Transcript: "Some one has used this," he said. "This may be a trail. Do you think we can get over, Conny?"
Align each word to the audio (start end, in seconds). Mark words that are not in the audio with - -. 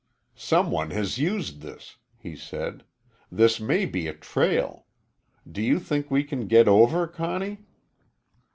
"Some 0.33 0.71
one 0.71 0.89
has 0.89 1.19
used 1.19 1.61
this," 1.61 1.97
he 2.17 2.35
said. 2.35 2.83
"This 3.31 3.59
may 3.59 3.85
be 3.85 4.07
a 4.07 4.15
trail. 4.15 4.87
Do 5.47 5.61
you 5.61 5.77
think 5.77 6.09
we 6.09 6.23
can 6.23 6.47
get 6.47 6.67
over, 6.67 7.05
Conny?" 7.05 7.59